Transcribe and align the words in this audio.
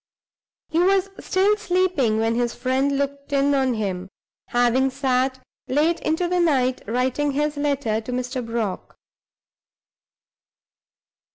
He 0.69 0.79
was 0.79 1.11
still 1.19 1.55
sleeping 1.57 2.17
when 2.17 2.33
his 2.33 2.55
friend 2.55 2.97
looked 2.97 3.31
in 3.31 3.53
on 3.53 3.75
him, 3.75 4.09
having 4.47 4.89
sat 4.89 5.39
late 5.67 5.99
into 5.99 6.27
the 6.27 6.39
night 6.39 6.81
writing 6.87 7.33
his 7.33 7.55
letter 7.55 8.01
to 8.01 8.11
Mr. 8.11 8.43
Brock. 8.43 8.95